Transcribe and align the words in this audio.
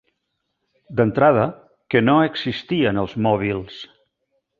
D'entrada, 0.99 1.43
que 1.95 2.01
no 2.05 2.15
existien 2.29 3.03
els 3.03 3.13
mòbils. 3.27 3.77